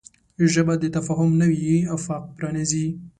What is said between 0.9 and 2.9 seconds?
تفاهم نوی افق پرانیزي